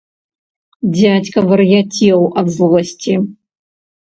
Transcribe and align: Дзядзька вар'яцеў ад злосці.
Дзядзька 0.93 1.39
вар'яцеў 1.49 2.19
ад 2.43 2.47
злосці. 2.57 3.13